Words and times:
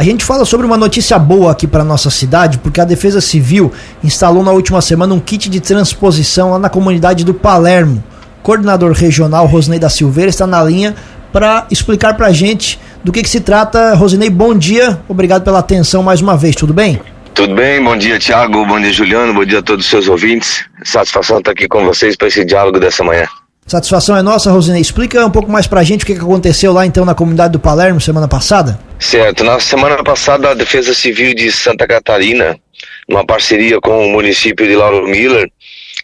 A 0.00 0.02
gente 0.02 0.24
fala 0.24 0.46
sobre 0.46 0.64
uma 0.64 0.78
notícia 0.78 1.18
boa 1.18 1.52
aqui 1.52 1.66
para 1.66 1.84
nossa 1.84 2.08
cidade, 2.08 2.56
porque 2.56 2.80
a 2.80 2.86
Defesa 2.86 3.20
Civil 3.20 3.70
instalou 4.02 4.42
na 4.42 4.50
última 4.50 4.80
semana 4.80 5.12
um 5.12 5.20
kit 5.20 5.50
de 5.50 5.60
transposição 5.60 6.52
lá 6.52 6.58
na 6.58 6.70
comunidade 6.70 7.22
do 7.22 7.34
Palermo. 7.34 8.02
Coordenador 8.42 8.92
regional 8.92 9.44
Rosnei 9.44 9.78
da 9.78 9.90
Silveira 9.90 10.30
está 10.30 10.46
na 10.46 10.64
linha 10.64 10.96
para 11.30 11.66
explicar 11.70 12.16
para 12.16 12.28
a 12.28 12.32
gente 12.32 12.80
do 13.04 13.12
que, 13.12 13.22
que 13.22 13.28
se 13.28 13.40
trata. 13.40 13.92
Rosinei, 13.92 14.30
bom 14.30 14.54
dia, 14.54 14.98
obrigado 15.06 15.44
pela 15.44 15.58
atenção 15.58 16.02
mais 16.02 16.22
uma 16.22 16.34
vez, 16.34 16.56
tudo 16.56 16.72
bem? 16.72 16.98
Tudo 17.34 17.54
bem, 17.54 17.84
bom 17.84 17.94
dia 17.94 18.18
Tiago, 18.18 18.64
bom 18.64 18.80
dia 18.80 18.94
Juliano, 18.94 19.34
bom 19.34 19.44
dia 19.44 19.58
a 19.58 19.62
todos 19.62 19.84
os 19.84 19.90
seus 19.90 20.08
ouvintes. 20.08 20.64
Satisfação 20.82 21.40
estar 21.40 21.50
aqui 21.50 21.68
com 21.68 21.84
vocês 21.84 22.16
para 22.16 22.28
esse 22.28 22.42
diálogo 22.42 22.80
dessa 22.80 23.04
manhã. 23.04 23.26
Satisfação 23.66 24.16
é 24.16 24.22
nossa, 24.22 24.50
Rosinei. 24.50 24.80
Explica 24.80 25.26
um 25.26 25.30
pouco 25.30 25.52
mais 25.52 25.66
pra 25.66 25.82
gente 25.82 26.04
o 26.04 26.06
que 26.06 26.14
aconteceu 26.14 26.72
lá 26.72 26.86
então 26.86 27.04
na 27.04 27.14
comunidade 27.14 27.52
do 27.52 27.60
Palermo 27.60 28.00
semana 28.00 28.26
passada. 28.26 28.88
Certo, 29.00 29.42
na 29.42 29.58
semana 29.58 30.04
passada 30.04 30.50
a 30.50 30.54
Defesa 30.54 30.92
Civil 30.92 31.34
de 31.34 31.50
Santa 31.50 31.86
Catarina, 31.86 32.60
numa 33.08 33.24
parceria 33.24 33.80
com 33.80 34.06
o 34.06 34.10
município 34.10 34.66
de 34.66 34.76
Lauro 34.76 35.08
Miller, 35.08 35.50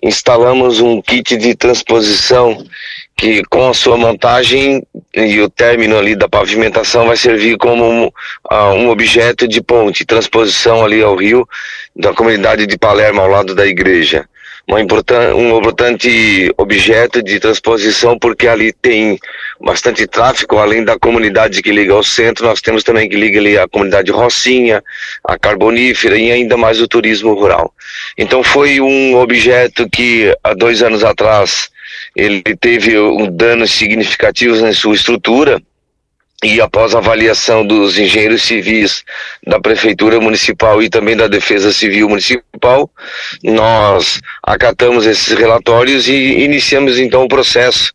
instalamos 0.02 0.80
um 0.80 1.02
kit 1.02 1.37
de 1.37 1.54
transposição 1.54 2.66
que 3.14 3.42
com 3.51 3.68
a 3.68 3.74
sua 3.74 3.98
montagem 3.98 4.82
e 5.14 5.40
o 5.40 5.51
término 5.51 5.98
ali 5.98 6.16
da 6.16 6.27
pavimentação 6.27 7.06
vai 7.06 7.18
servir 7.18 7.59
como 7.59 7.84
um, 7.84 8.06
uh, 8.06 8.73
um 8.74 8.88
objeto 8.88 9.46
de 9.46 9.60
ponte, 9.60 10.06
transposição 10.06 10.82
ali 10.82 11.02
ao 11.02 11.16
rio 11.16 11.46
da 11.95 12.15
comunidade 12.15 12.66
de 12.66 12.78
Palermo, 12.78 13.20
ao 13.20 13.28
lado 13.28 13.54
da 13.54 13.66
igreja 13.66 14.26
uma 14.68 14.80
importan 14.80 15.34
um 15.34 15.58
importante 15.58 16.52
objeto 16.56 17.22
de 17.22 17.38
transposição, 17.38 18.18
porque 18.18 18.48
ali 18.48 18.72
tem 18.72 19.18
bastante 19.60 20.06
tráfego, 20.06 20.58
além 20.58 20.84
da 20.84 20.98
comunidade 20.98 21.62
que 21.62 21.70
liga 21.70 21.92
ao 21.92 22.02
centro, 22.02 22.46
nós 22.46 22.60
temos 22.60 22.82
também 22.82 23.08
que 23.08 23.16
liga 23.16 23.38
ali 23.38 23.56
a 23.56 23.68
comunidade 23.68 24.10
Rocinha, 24.10 24.82
a 25.24 25.38
Carbonífera 25.38 26.18
e 26.18 26.32
ainda 26.32 26.56
mais 26.56 26.80
o 26.80 26.88
turismo 26.88 27.34
rural. 27.34 27.72
Então 28.18 28.42
foi 28.42 28.80
um 28.80 29.16
objeto 29.16 29.88
que 29.88 30.36
há 30.42 30.52
dois 30.52 30.82
anos 30.82 31.04
atrás 31.04 31.70
ele 32.14 32.42
teve 32.60 32.98
um 32.98 33.30
danos 33.30 33.70
significativos 33.70 34.60
na 34.60 34.73
sua 34.73 34.95
estrutura, 34.95 35.62
e 36.45 36.60
após 36.60 36.95
avaliação 36.95 37.66
dos 37.66 37.98
engenheiros 37.98 38.42
civis 38.42 39.04
da 39.46 39.59
Prefeitura 39.59 40.20
Municipal 40.20 40.82
e 40.82 40.90
também 40.90 41.16
da 41.16 41.29
Defesa 41.29 41.73
Civil 41.73 42.09
Municipal, 42.09 42.90
nós 43.42 44.20
acatamos 44.42 45.07
esses 45.07 45.32
relatórios 45.37 46.09
e 46.09 46.40
iniciamos 46.40 46.98
então 46.98 47.24
o 47.24 47.29
processo 47.29 47.92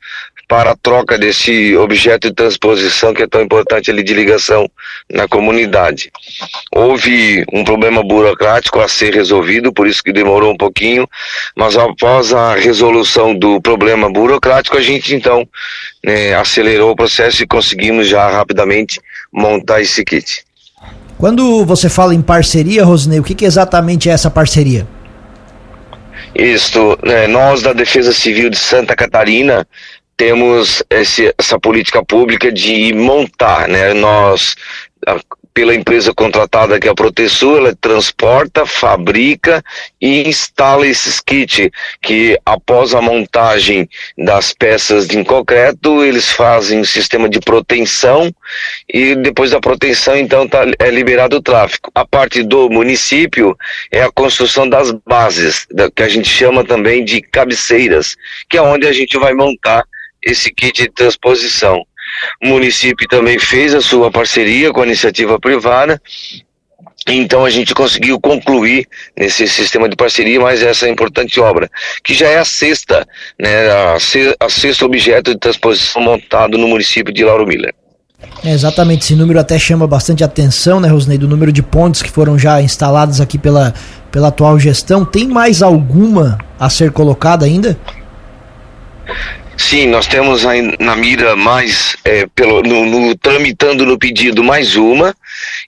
para 0.52 0.72
a 0.72 0.76
troca 0.76 1.18
desse 1.18 1.78
objeto 1.78 2.28
de 2.28 2.36
transposição 2.36 3.14
que 3.14 3.24
é 3.24 3.28
tão 3.28 3.42
importante 3.42 3.90
ali 3.90 4.04
de 4.04 4.14
ligação 4.14 4.70
na 5.10 5.26
comunidade. 5.26 6.12
Houve 6.76 7.46
um 7.54 7.64
problema 7.64 8.04
burocrático 8.04 8.82
a 8.82 8.88
ser 8.90 9.14
resolvido, 9.14 9.72
por 9.72 9.88
isso 9.88 10.04
que 10.04 10.12
demorou 10.12 10.52
um 10.52 10.58
pouquinho, 10.58 11.08
mas 11.56 11.78
após 11.78 12.34
a 12.34 12.54
resolução 12.54 13.34
do 13.34 13.62
problema 13.62 14.12
burocrático, 14.12 14.76
a 14.76 14.82
gente 14.82 15.16
então 15.16 15.48
né, 16.04 16.34
acelerou 16.34 16.92
o 16.92 16.96
processo 16.98 17.42
e 17.42 17.48
conseguimos 17.48 18.10
já 18.10 18.30
rapidamente 18.30 19.00
montar 19.32 19.80
esse 19.80 20.04
kit. 20.04 20.44
Quando 21.18 21.66
você 21.66 21.88
fala 21.88 22.14
em 22.14 22.22
parceria, 22.22 22.84
Rosinei, 22.84 23.22
o 23.22 23.24
que, 23.24 23.36
que 23.36 23.46
exatamente 23.46 24.10
é 24.10 24.12
essa 24.12 24.30
parceria? 24.30 24.86
Isto, 26.36 26.98
né, 27.04 27.28
nós 27.28 27.62
da 27.62 27.72
Defesa 27.72 28.12
Civil 28.12 28.50
de 28.50 28.58
Santa 28.58 28.96
Catarina 28.98 29.66
temos 30.22 30.84
esse, 30.88 31.34
essa 31.36 31.60
política 31.60 32.06
pública 32.06 32.52
de 32.52 32.94
montar, 32.94 33.68
né? 33.68 33.92
Nós 33.92 34.56
pela 35.52 35.74
empresa 35.74 36.14
contratada 36.14 36.80
que 36.80 36.88
é 36.88 36.92
a 36.92 36.96
Proteção, 36.96 37.58
ela 37.58 37.76
transporta, 37.76 38.68
fabrica 38.68 39.64
e 40.00 40.30
instala 40.30 40.86
esses 40.86 41.20
kits, 41.20 41.72
que 42.00 42.40
após 42.46 42.94
a 42.94 43.02
montagem 43.02 43.90
das 44.16 44.54
peças 44.54 45.10
em 45.10 45.24
concreto, 45.24 46.04
eles 46.04 46.30
fazem 46.30 46.82
um 46.82 46.86
sistema 46.86 47.28
de 47.28 47.40
proteção 47.40 48.32
e 48.88 49.16
depois 49.16 49.50
da 49.50 49.60
proteção, 49.60 50.16
então, 50.16 50.48
tá, 50.48 50.64
é 50.78 50.92
liberado 50.92 51.38
o 51.38 51.42
tráfego. 51.42 51.90
A 51.96 52.06
parte 52.06 52.44
do 52.44 52.70
município 52.70 53.58
é 53.92 54.04
a 54.04 54.12
construção 54.12 54.70
das 54.70 54.92
bases, 54.92 55.68
que 55.96 56.04
a 56.04 56.08
gente 56.08 56.30
chama 56.30 56.64
também 56.64 57.04
de 57.04 57.22
cabeceiras, 57.22 58.16
que 58.48 58.58
é 58.58 58.62
onde 58.62 58.86
a 58.86 58.94
gente 58.94 59.18
vai 59.18 59.34
montar 59.34 59.84
esse 60.24 60.54
kit 60.54 60.84
de 60.84 60.90
transposição. 60.90 61.84
O 62.44 62.48
município 62.48 63.08
também 63.08 63.40
fez 63.40 63.74
a 63.74 63.82
sua 63.82 64.12
parceria 64.12 64.72
com 64.72 64.82
a 64.82 64.86
iniciativa 64.86 65.40
privada 65.40 66.02
então 67.08 67.44
a 67.44 67.50
gente 67.50 67.74
conseguiu 67.74 68.20
concluir 68.20 68.88
nesse 69.18 69.48
sistema 69.48 69.90
de 69.90 69.96
parceria 69.96 70.40
mais 70.40 70.62
essa 70.62 70.88
importante 70.88 71.40
obra, 71.40 71.70
que 72.04 72.14
já 72.14 72.28
é 72.28 72.38
a 72.38 72.46
sexta, 72.46 73.06
né, 73.40 73.70
a, 73.72 73.98
a 74.40 74.50
sexto 74.50 74.86
objeto 74.86 75.32
de 75.32 75.40
transposição 75.40 76.02
montado 76.02 76.58
no 76.58 76.68
município 76.68 77.14
de 77.14 77.24
Lauro 77.24 77.48
Miller. 77.48 77.74
É, 78.44 78.52
exatamente, 78.52 79.04
esse 79.04 79.16
número 79.16 79.40
até 79.40 79.58
chama 79.58 79.88
bastante 79.88 80.24
atenção, 80.24 80.80
né, 80.80 80.88
Rosnei, 80.88 81.18
do 81.18 81.28
número 81.28 81.52
de 81.52 81.64
pontes 81.64 82.04
que 82.04 82.12
foram 82.12 82.38
já 82.38 82.62
instaladas 82.62 83.20
aqui 83.20 83.40
pela, 83.40 83.74
pela 84.12 84.28
atual 84.28 84.60
gestão. 84.60 85.04
Tem 85.04 85.28
mais 85.28 85.64
alguma 85.64 86.38
a 86.60 86.70
ser 86.70 86.92
colocada 86.92 87.46
ainda? 87.48 87.78
Sim, 89.72 89.88
nós 89.88 90.06
temos 90.06 90.44
na 90.82 90.98
mira 90.98 91.34
mais, 91.34 91.96
é, 92.04 92.28
pelo, 92.36 92.62
no, 92.62 92.86
no, 92.86 93.16
tramitando 93.16 93.86
no 93.86 93.98
pedido 93.98 94.44
mais 94.44 94.76
uma, 94.76 95.16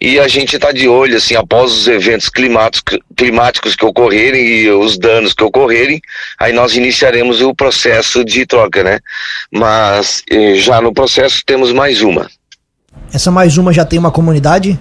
e 0.02 0.20
a 0.20 0.28
gente 0.28 0.58
está 0.58 0.74
de 0.74 0.90
olho, 0.90 1.16
assim, 1.16 1.38
após 1.38 1.72
os 1.72 1.88
eventos 1.88 2.28
climáticos, 2.28 3.00
climáticos 3.16 3.78
que 3.78 3.86
ocorrerem 3.86 4.46
e 4.46 4.70
os 4.70 4.98
danos 4.98 5.34
que 5.34 5.42
ocorrerem, 5.42 6.02
aí 6.38 6.52
nós 6.52 6.76
iniciaremos 6.76 7.40
o 7.40 7.56
processo 7.56 8.26
de 8.26 8.46
troca, 8.46 8.84
né? 8.84 9.00
Mas 9.50 10.22
eh, 10.30 10.56
já 10.56 10.82
no 10.82 10.94
processo 10.94 11.42
temos 11.46 11.72
mais 11.72 12.02
uma. 12.02 12.30
Essa 13.14 13.32
mais 13.32 13.58
uma 13.58 13.72
já 13.72 13.86
tem 13.86 13.98
uma 13.98 14.12
comunidade? 14.12 14.78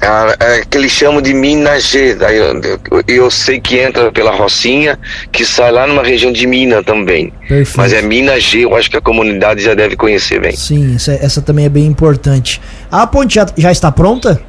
É, 0.00 0.64
que 0.68 0.78
eles 0.78 0.92
chamam 0.92 1.20
de 1.20 1.34
Minas 1.34 1.84
G. 1.84 2.16
Eu, 2.20 2.60
eu, 2.90 3.04
eu, 3.06 3.30
sei 3.30 3.60
que 3.60 3.78
entra 3.78 4.12
pela 4.12 4.30
Rocinha, 4.30 4.98
que 5.32 5.44
sai 5.44 5.72
lá 5.72 5.86
numa 5.86 6.02
região 6.02 6.32
de 6.32 6.46
Minas 6.46 6.84
também. 6.84 7.32
Perfeito. 7.48 7.76
Mas 7.76 7.92
é 7.92 8.02
Minas 8.02 8.42
G, 8.42 8.64
eu 8.64 8.76
acho 8.76 8.90
que 8.90 8.96
a 8.96 9.00
comunidade 9.00 9.62
já 9.62 9.74
deve 9.74 9.96
conhecer 9.96 10.40
bem. 10.40 10.54
Sim, 10.54 10.94
essa, 10.94 11.12
essa 11.12 11.42
também 11.42 11.64
é 11.64 11.68
bem 11.68 11.86
importante. 11.86 12.60
A 12.90 13.06
ponte 13.06 13.34
já, 13.34 13.46
já 13.56 13.72
está 13.72 13.90
pronta? 13.90 14.40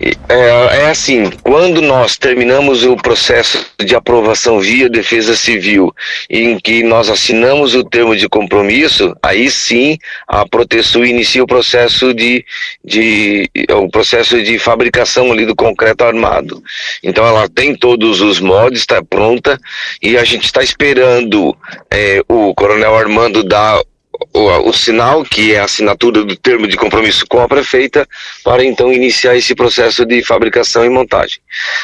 É, 0.00 0.82
é, 0.82 0.90
assim, 0.90 1.30
quando 1.42 1.80
nós 1.80 2.16
terminamos 2.16 2.84
o 2.84 2.96
processo 2.96 3.64
de 3.78 3.94
aprovação 3.94 4.58
via 4.58 4.88
Defesa 4.88 5.36
Civil, 5.36 5.94
em 6.28 6.58
que 6.58 6.82
nós 6.82 7.08
assinamos 7.08 7.74
o 7.74 7.84
termo 7.84 8.16
de 8.16 8.28
compromisso, 8.28 9.14
aí 9.22 9.48
sim 9.50 9.96
a 10.26 10.46
Proteção 10.46 11.04
inicia 11.04 11.44
o 11.44 11.46
processo 11.46 12.12
de, 12.12 12.44
de 12.84 13.48
o 13.70 13.88
processo 13.88 14.42
de 14.42 14.58
fabricação 14.58 15.30
ali 15.30 15.46
do 15.46 15.54
concreto 15.54 16.04
armado. 16.04 16.62
Então 17.02 17.24
ela 17.24 17.48
tem 17.48 17.74
todos 17.76 18.20
os 18.20 18.40
modos, 18.40 18.80
está 18.80 19.02
pronta 19.02 19.60
e 20.02 20.16
a 20.16 20.24
gente 20.24 20.44
está 20.44 20.62
esperando 20.62 21.56
é, 21.90 22.20
o 22.28 22.52
Coronel 22.54 22.96
Armando 22.96 23.44
dar 23.44 23.80
o, 24.32 24.68
o, 24.68 24.72
sinal, 24.72 25.24
que 25.24 25.52
é 25.52 25.60
a 25.60 25.64
assinatura 25.64 26.24
do 26.24 26.36
termo 26.36 26.66
de 26.66 26.76
compromisso 26.76 27.26
com 27.26 27.40
a 27.40 27.48
prefeita, 27.48 28.06
para 28.42 28.64
então 28.64 28.92
iniciar 28.92 29.36
esse 29.36 29.54
processo 29.54 30.04
de 30.04 30.22
fabricação 30.22 30.84
e 30.84 30.88
montagem. 30.88 31.38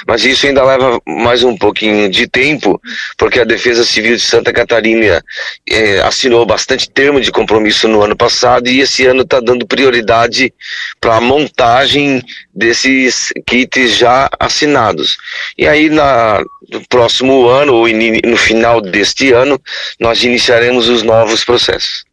Mas 0.06 0.24
isso 0.24 0.46
ainda 0.46 0.64
leva 0.64 1.00
mais 1.06 1.42
um 1.42 1.56
pouquinho 1.56 2.08
de 2.08 2.26
tempo, 2.26 2.80
porque 3.16 3.40
a 3.40 3.44
Defesa 3.44 3.84
Civil 3.84 4.16
de 4.16 4.22
Santa 4.22 4.52
Catarina 4.52 5.22
é, 5.69 6.00
assinou 6.00 6.44
bastante 6.46 6.90
termo 6.90 7.20
de 7.20 7.32
compromisso 7.32 7.88
no 7.88 8.02
ano 8.02 8.16
passado 8.16 8.69
e 8.69 8.80
esse 8.80 9.06
ano 9.06 9.22
está 9.22 9.40
dando 9.40 9.66
prioridade 9.66 10.52
para 11.00 11.16
a 11.16 11.20
montagem 11.20 12.22
desses 12.55 13.32
kits 13.46 13.96
já 13.96 14.28
assinados. 14.38 15.16
E 15.56 15.66
aí, 15.66 15.88
na, 15.88 16.43
no 16.70 16.87
próximo 16.88 17.49
ano, 17.49 17.75
ou 17.75 17.87
no 17.88 18.37
final 18.37 18.81
deste 18.81 19.32
ano, 19.32 19.60
nós 19.99 20.22
iniciaremos 20.22 20.88
os 20.88 21.02
novos 21.02 21.44
processos. 21.44 22.09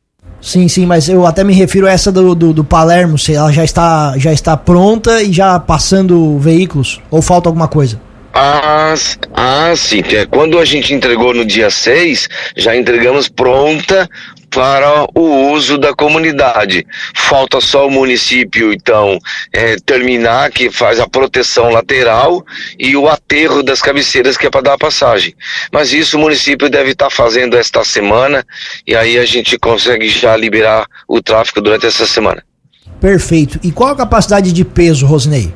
Sim, 0.47 0.69
sim, 0.69 0.85
mas 0.85 1.09
eu 1.09 1.25
até 1.25 1.43
me 1.43 1.53
refiro 1.53 1.87
a 1.87 1.91
essa 1.91 2.09
do, 2.09 2.33
do, 2.33 2.53
do, 2.53 2.63
Palermo, 2.63 3.17
se 3.17 3.33
ela 3.33 3.51
já 3.51 3.65
está, 3.65 4.13
já 4.17 4.31
está 4.31 4.55
pronta 4.55 5.21
e 5.21 5.33
já 5.33 5.59
passando 5.59 6.39
veículos, 6.39 7.01
ou 7.11 7.21
falta 7.21 7.49
alguma 7.49 7.67
coisa? 7.67 7.99
Ah, 8.33 8.93
ah, 9.33 9.73
sim. 9.75 10.01
É, 10.09 10.25
quando 10.25 10.57
a 10.57 10.63
gente 10.63 10.93
entregou 10.93 11.33
no 11.33 11.43
dia 11.43 11.69
6, 11.69 12.29
já 12.55 12.77
entregamos 12.77 13.27
pronta 13.27 14.09
para 14.49 15.05
o 15.13 15.51
uso 15.51 15.77
da 15.77 15.93
comunidade. 15.93 16.85
Falta 17.13 17.59
só 17.61 17.87
o 17.87 17.91
município, 17.91 18.73
então, 18.73 19.19
é, 19.51 19.75
terminar, 19.85 20.51
que 20.51 20.69
faz 20.69 20.99
a 20.99 21.07
proteção 21.07 21.69
lateral 21.69 22.45
e 22.79 22.95
o 22.95 23.07
aterro 23.07 23.61
das 23.61 23.81
cabeceiras, 23.81 24.37
que 24.37 24.47
é 24.47 24.49
para 24.49 24.61
dar 24.61 24.73
a 24.73 24.77
passagem. 24.77 25.35
Mas 25.71 25.93
isso 25.93 26.17
o 26.17 26.19
município 26.19 26.69
deve 26.69 26.91
estar 26.91 27.09
tá 27.09 27.11
fazendo 27.11 27.57
esta 27.57 27.83
semana 27.83 28.45
e 28.85 28.95
aí 28.95 29.17
a 29.17 29.25
gente 29.25 29.57
consegue 29.57 30.07
já 30.09 30.35
liberar 30.35 30.85
o 31.07 31.21
tráfego 31.21 31.61
durante 31.61 31.85
essa 31.85 32.05
semana. 32.05 32.43
Perfeito. 32.99 33.59
E 33.63 33.71
qual 33.71 33.89
a 33.89 33.95
capacidade 33.95 34.51
de 34.51 34.65
peso, 34.65 35.05
Rosnei? 35.05 35.53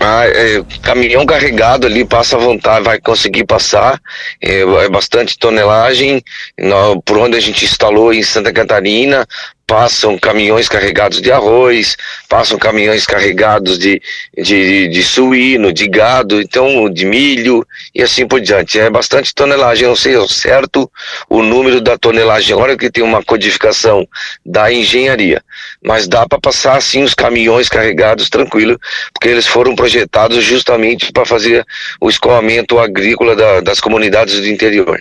Ah, 0.00 0.26
é, 0.26 0.62
caminhão 0.80 1.26
carregado 1.26 1.86
ali 1.86 2.04
passa 2.04 2.36
à 2.36 2.38
vontade, 2.38 2.84
vai 2.84 3.00
conseguir 3.00 3.44
passar. 3.44 4.00
É, 4.40 4.60
é 4.60 4.88
bastante 4.88 5.36
tonelagem. 5.38 6.22
No, 6.58 7.02
por 7.02 7.18
onde 7.18 7.36
a 7.36 7.40
gente 7.40 7.64
instalou 7.64 8.12
em 8.12 8.22
Santa 8.22 8.52
Catarina, 8.52 9.26
passam 9.68 10.18
caminhões 10.18 10.66
carregados 10.66 11.20
de 11.20 11.30
arroz, 11.30 11.94
passam 12.26 12.58
caminhões 12.58 13.04
carregados 13.04 13.78
de, 13.78 14.00
de, 14.34 14.88
de 14.88 15.02
suíno, 15.02 15.74
de 15.74 15.86
gado, 15.86 16.40
então 16.40 16.88
de 16.88 17.04
milho 17.04 17.64
e 17.94 18.02
assim 18.02 18.26
por 18.26 18.40
diante. 18.40 18.80
É 18.80 18.88
bastante 18.88 19.34
tonelagem, 19.34 19.86
não 19.86 19.94
sei 19.94 20.14
ao 20.14 20.26
certo 20.26 20.90
o 21.28 21.42
número 21.42 21.82
da 21.82 21.98
tonelagem 21.98 22.54
agora 22.54 22.78
que 22.78 22.90
tem 22.90 23.04
uma 23.04 23.22
codificação 23.22 24.08
da 24.44 24.72
engenharia, 24.72 25.42
mas 25.84 26.08
dá 26.08 26.26
para 26.26 26.40
passar 26.40 26.78
assim 26.78 27.02
os 27.02 27.12
caminhões 27.12 27.68
carregados 27.68 28.30
tranquilo, 28.30 28.80
porque 29.12 29.28
eles 29.28 29.46
foram 29.46 29.76
projetados 29.76 30.42
justamente 30.42 31.12
para 31.12 31.26
fazer 31.26 31.62
o 32.00 32.08
escoamento 32.08 32.78
agrícola 32.78 33.36
da, 33.36 33.60
das 33.60 33.82
comunidades 33.82 34.40
do 34.40 34.48
interior. 34.48 34.98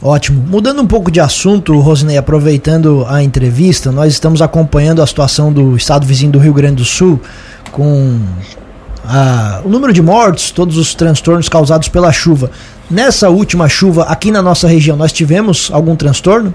Ótimo. 0.00 0.44
Mudando 0.46 0.80
um 0.80 0.86
pouco 0.86 1.10
de 1.10 1.18
assunto, 1.18 1.78
Rosinei, 1.80 2.16
aproveitando 2.16 3.04
a 3.08 3.22
entrevista, 3.22 3.90
nós 3.90 4.12
estamos 4.12 4.40
acompanhando 4.40 5.02
a 5.02 5.06
situação 5.06 5.52
do 5.52 5.76
estado 5.76 6.06
vizinho 6.06 6.30
do 6.30 6.38
Rio 6.38 6.52
Grande 6.52 6.76
do 6.76 6.84
Sul 6.84 7.20
com 7.72 8.20
a, 9.04 9.60
o 9.64 9.68
número 9.68 9.92
de 9.92 10.00
mortos, 10.00 10.52
todos 10.52 10.76
os 10.76 10.94
transtornos 10.94 11.48
causados 11.48 11.88
pela 11.88 12.12
chuva. 12.12 12.50
Nessa 12.88 13.28
última 13.28 13.68
chuva, 13.68 14.04
aqui 14.04 14.30
na 14.30 14.40
nossa 14.40 14.68
região, 14.68 14.96
nós 14.96 15.12
tivemos 15.12 15.68
algum 15.72 15.96
transtorno? 15.96 16.54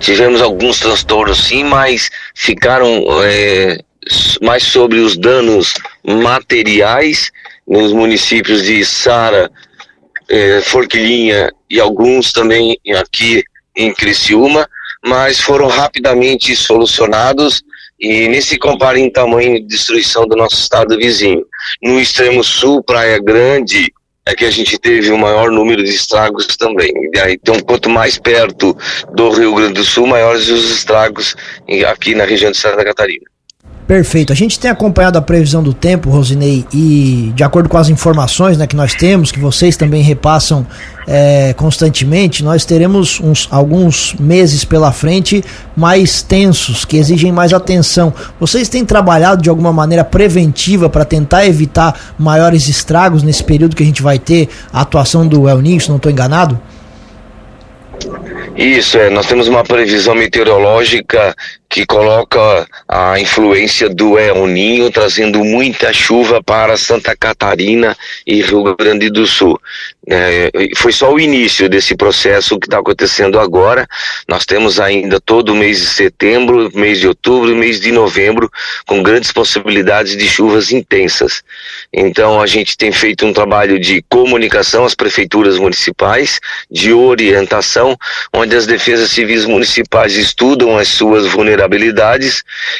Tivemos 0.00 0.42
alguns 0.42 0.80
transtornos 0.80 1.44
sim, 1.44 1.62
mas 1.62 2.10
ficaram 2.34 3.04
é, 3.22 3.78
mais 4.42 4.64
sobre 4.64 4.98
os 4.98 5.16
danos 5.16 5.74
materiais 6.04 7.30
nos 7.66 7.92
municípios 7.92 8.64
de 8.64 8.84
Sara, 8.84 9.48
é, 10.32 10.62
Forquilinha 10.62 11.52
e 11.68 11.78
alguns 11.78 12.32
também 12.32 12.78
aqui 12.96 13.44
em 13.76 13.92
Criciúma, 13.92 14.66
mas 15.04 15.38
foram 15.38 15.66
rapidamente 15.66 16.56
solucionados 16.56 17.62
e 18.00 18.26
nesse 18.28 18.58
compara 18.58 18.98
em 18.98 19.10
tamanho 19.10 19.60
de 19.60 19.66
destruição 19.66 20.26
do 20.26 20.34
nosso 20.34 20.56
estado 20.56 20.96
vizinho. 20.96 21.44
No 21.82 22.00
extremo 22.00 22.42
sul, 22.42 22.82
Praia 22.82 23.18
Grande, 23.18 23.92
é 24.24 24.34
que 24.34 24.44
a 24.44 24.50
gente 24.50 24.78
teve 24.78 25.10
o 25.10 25.18
maior 25.18 25.50
número 25.50 25.84
de 25.84 25.90
estragos 25.90 26.46
também. 26.56 26.92
Então, 27.28 27.60
quanto 27.60 27.90
mais 27.90 28.18
perto 28.18 28.76
do 29.14 29.30
Rio 29.30 29.54
Grande 29.54 29.74
do 29.74 29.84
Sul, 29.84 30.06
maiores 30.06 30.48
os 30.48 30.70
estragos 30.70 31.36
aqui 31.88 32.14
na 32.14 32.24
região 32.24 32.50
de 32.50 32.56
Santa 32.56 32.84
Catarina. 32.84 33.26
Perfeito. 33.92 34.32
A 34.32 34.34
gente 34.34 34.58
tem 34.58 34.70
acompanhado 34.70 35.18
a 35.18 35.20
previsão 35.20 35.62
do 35.62 35.74
tempo, 35.74 36.08
Rosinei, 36.08 36.64
e 36.72 37.30
de 37.34 37.44
acordo 37.44 37.68
com 37.68 37.76
as 37.76 37.90
informações 37.90 38.56
né, 38.56 38.66
que 38.66 38.74
nós 38.74 38.94
temos, 38.94 39.30
que 39.30 39.38
vocês 39.38 39.76
também 39.76 40.02
repassam 40.02 40.66
é, 41.06 41.52
constantemente, 41.52 42.42
nós 42.42 42.64
teremos 42.64 43.20
uns, 43.20 43.46
alguns 43.50 44.14
meses 44.14 44.64
pela 44.64 44.92
frente 44.92 45.44
mais 45.76 46.22
tensos, 46.22 46.86
que 46.86 46.96
exigem 46.96 47.30
mais 47.30 47.52
atenção. 47.52 48.14
Vocês 48.40 48.66
têm 48.66 48.82
trabalhado 48.82 49.42
de 49.42 49.50
alguma 49.50 49.74
maneira 49.74 50.04
preventiva 50.04 50.88
para 50.88 51.04
tentar 51.04 51.44
evitar 51.44 52.14
maiores 52.18 52.68
estragos 52.68 53.22
nesse 53.22 53.44
período 53.44 53.76
que 53.76 53.82
a 53.82 53.86
gente 53.86 54.00
vai 54.00 54.18
ter 54.18 54.48
a 54.72 54.80
atuação 54.80 55.26
do 55.26 55.46
El 55.46 55.60
Ninho, 55.60 55.82
se 55.82 55.90
não 55.90 55.96
estou 55.96 56.10
enganado? 56.10 56.58
Isso, 58.56 58.98
é. 58.98 59.10
Nós 59.10 59.26
temos 59.26 59.48
uma 59.48 59.62
previsão 59.62 60.14
meteorológica 60.14 61.34
que 61.72 61.86
coloca 61.86 62.68
a 62.86 63.18
influência 63.18 63.88
do 63.88 64.18
El 64.18 64.46
Ninho 64.46 64.90
trazendo 64.90 65.42
muita 65.42 65.90
chuva 65.90 66.42
para 66.42 66.76
Santa 66.76 67.16
Catarina 67.16 67.96
e 68.26 68.42
Rio 68.42 68.76
Grande 68.76 69.08
do 69.08 69.26
Sul. 69.26 69.58
É, 70.06 70.50
foi 70.76 70.92
só 70.92 71.10
o 71.10 71.18
início 71.18 71.70
desse 71.70 71.96
processo 71.96 72.58
que 72.60 72.66
está 72.66 72.78
acontecendo 72.78 73.40
agora. 73.40 73.88
Nós 74.28 74.44
temos 74.44 74.78
ainda 74.78 75.18
todo 75.18 75.54
o 75.54 75.54
mês 75.54 75.80
de 75.80 75.86
setembro, 75.86 76.70
mês 76.74 77.00
de 77.00 77.08
outubro 77.08 77.56
mês 77.56 77.80
de 77.80 77.90
novembro 77.90 78.50
com 78.86 79.02
grandes 79.02 79.32
possibilidades 79.32 80.14
de 80.14 80.28
chuvas 80.28 80.72
intensas. 80.72 81.42
Então 81.90 82.38
a 82.38 82.46
gente 82.46 82.76
tem 82.76 82.92
feito 82.92 83.24
um 83.24 83.32
trabalho 83.32 83.78
de 83.78 84.04
comunicação 84.10 84.84
às 84.84 84.94
prefeituras 84.94 85.56
municipais, 85.56 86.38
de 86.70 86.92
orientação, 86.92 87.96
onde 88.30 88.54
as 88.54 88.66
defesas 88.66 89.10
civis 89.10 89.46
municipais 89.46 90.16
estudam 90.16 90.76
as 90.76 90.88
suas 90.88 91.26
vulnerabilidades 91.28 91.61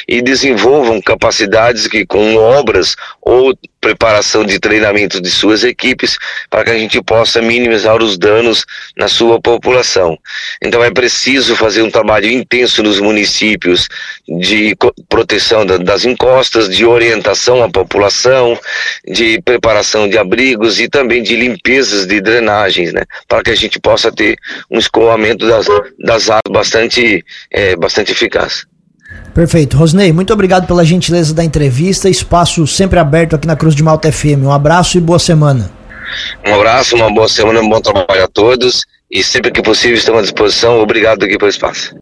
e 0.07 0.21
desenvolvam 0.21 1.01
capacidades 1.01 1.87
que 1.87 2.05
com 2.05 2.35
obras 2.35 2.95
ou 3.21 3.53
preparação 3.83 4.45
de 4.45 4.59
treinamento 4.59 5.19
de 5.19 5.29
suas 5.29 5.65
equipes 5.65 6.17
para 6.49 6.63
que 6.63 6.71
a 6.71 6.77
gente 6.77 7.01
possa 7.03 7.41
minimizar 7.41 8.01
os 8.01 8.17
danos 8.17 8.65
na 8.95 9.09
sua 9.09 9.41
população. 9.41 10.17
Então 10.61 10.81
é 10.81 10.89
preciso 10.89 11.53
fazer 11.57 11.81
um 11.81 11.91
trabalho 11.91 12.31
intenso 12.31 12.81
nos 12.81 13.01
municípios 13.01 13.89
de 14.25 14.73
proteção 15.09 15.65
das 15.65 16.05
encostas, 16.05 16.73
de 16.73 16.85
orientação 16.85 17.61
à 17.61 17.69
população, 17.69 18.57
de 19.05 19.41
preparação 19.41 20.07
de 20.07 20.17
abrigos 20.17 20.79
e 20.79 20.87
também 20.87 21.21
de 21.21 21.35
limpezas 21.35 22.07
de 22.07 22.21
drenagens, 22.21 22.93
né, 22.93 23.03
para 23.27 23.43
que 23.43 23.51
a 23.51 23.55
gente 23.55 23.79
possa 23.79 24.09
ter 24.11 24.37
um 24.71 24.79
escoamento 24.79 25.45
das, 25.45 25.65
das 25.99 26.29
águas 26.29 26.51
bastante, 26.51 27.23
é, 27.51 27.75
bastante 27.75 28.13
eficaz. 28.13 28.65
Perfeito. 29.33 29.75
Rosnei, 29.75 30.13
muito 30.13 30.31
obrigado 30.31 30.67
pela 30.67 30.85
gentileza 30.85 31.33
da 31.33 31.43
entrevista. 31.43 32.07
Espaço 32.07 32.67
sempre 32.67 32.99
aberto 32.99 33.35
aqui 33.35 33.47
na 33.47 33.55
Cruz 33.55 33.73
de 33.73 33.81
Malta 33.81 34.11
FM. 34.11 34.43
Um 34.43 34.51
abraço 34.51 34.97
e 34.97 35.01
boa 35.01 35.17
semana. 35.17 35.71
Um 36.45 36.53
abraço, 36.53 36.95
uma 36.95 37.11
boa 37.11 37.27
semana, 37.27 37.59
um 37.59 37.69
bom 37.69 37.81
trabalho 37.81 38.23
a 38.23 38.27
todos. 38.27 38.85
E 39.09 39.23
sempre 39.23 39.51
que 39.51 39.61
possível 39.61 39.97
estamos 39.97 40.19
à 40.19 40.23
disposição. 40.23 40.79
Obrigado 40.79 41.23
aqui 41.23 41.37
pelo 41.37 41.49
espaço. 41.49 41.91